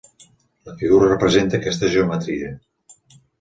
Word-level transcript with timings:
La 0.69 0.73
figura 0.79 1.09
representa 1.11 1.59
aquesta 1.61 1.91
geometria. 1.97 2.51